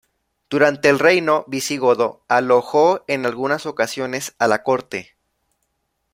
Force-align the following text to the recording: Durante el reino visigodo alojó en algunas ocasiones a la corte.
Durante 0.49 0.89
el 0.89 0.97
reino 0.97 1.45
visigodo 1.47 2.23
alojó 2.27 3.03
en 3.07 3.27
algunas 3.27 3.67
ocasiones 3.67 4.33
a 4.39 4.47
la 4.47 4.63
corte. 4.63 5.15